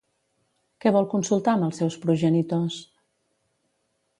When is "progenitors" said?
2.07-2.79